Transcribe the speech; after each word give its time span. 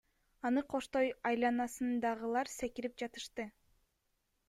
Аны 0.49 0.63
коштой 0.73 1.11
айланасындагылар 1.33 2.53
секирип 2.57 3.01
жатышты. 3.03 3.51